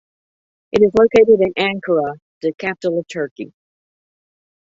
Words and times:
It 0.71 0.81
is 0.81 0.89
located 0.99 1.41
in 1.47 1.53
Ankara, 1.63 2.19
the 2.41 2.53
capital 2.53 2.97
of 3.01 3.07
Turkey. 3.07 3.53